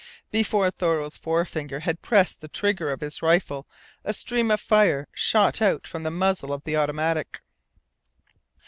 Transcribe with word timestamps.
Before 0.31 0.71
Thoreau's 0.71 1.15
forefinger 1.15 1.81
had 1.81 2.01
pressed 2.01 2.41
the 2.41 2.47
trigger 2.47 2.89
of 2.89 3.01
his 3.01 3.21
rifle 3.21 3.67
a 4.03 4.13
stream 4.15 4.49
of 4.49 4.59
fire 4.59 5.07
shot 5.13 5.61
out 5.61 5.85
from 5.85 6.01
the 6.01 6.09
muzzle 6.09 6.51
of 6.51 6.63
the 6.63 6.75
automatic. 6.75 7.41